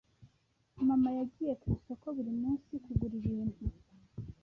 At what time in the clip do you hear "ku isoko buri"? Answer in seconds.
1.61-2.31